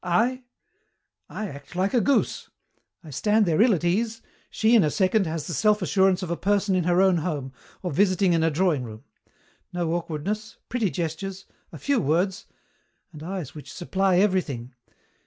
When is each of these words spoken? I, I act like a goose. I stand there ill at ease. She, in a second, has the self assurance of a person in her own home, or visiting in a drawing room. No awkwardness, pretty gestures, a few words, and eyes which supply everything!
I, 0.03 0.41
I 1.29 1.47
act 1.47 1.75
like 1.75 1.93
a 1.93 2.01
goose. 2.01 2.49
I 3.03 3.11
stand 3.11 3.45
there 3.45 3.61
ill 3.61 3.75
at 3.75 3.83
ease. 3.83 4.23
She, 4.49 4.73
in 4.73 4.83
a 4.83 4.89
second, 4.89 5.27
has 5.27 5.45
the 5.45 5.53
self 5.53 5.79
assurance 5.79 6.23
of 6.23 6.31
a 6.31 6.35
person 6.35 6.73
in 6.73 6.85
her 6.85 7.03
own 7.03 7.17
home, 7.17 7.53
or 7.83 7.91
visiting 7.91 8.33
in 8.33 8.41
a 8.41 8.49
drawing 8.49 8.83
room. 8.83 9.03
No 9.71 9.93
awkwardness, 9.93 10.57
pretty 10.69 10.89
gestures, 10.89 11.45
a 11.71 11.77
few 11.77 11.99
words, 11.99 12.47
and 13.13 13.21
eyes 13.21 13.53
which 13.53 13.71
supply 13.71 14.17
everything! 14.17 14.73